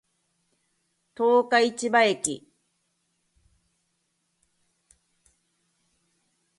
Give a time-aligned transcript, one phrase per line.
[1.13, 2.49] 十日市場駅